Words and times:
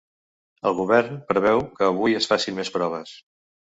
El 0.69 0.75
govern 0.79 1.21
preveu 1.33 1.63
que 1.79 1.89
avui 1.93 2.19
es 2.25 2.35
facin 2.35 2.61
més 2.65 2.77
proves. 2.81 3.19